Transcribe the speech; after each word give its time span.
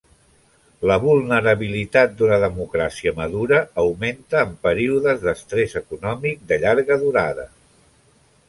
La 0.91 0.95
vulnerabilitat 1.01 2.15
d'una 2.21 2.39
democràcia 2.45 3.13
madura 3.19 3.59
augmenta 3.83 4.41
en 4.47 4.57
períodes 4.67 5.23
d'estrès 5.27 5.79
econòmic 5.85 6.45
de 6.53 6.59
llarga 6.65 6.99
durada. 7.05 7.51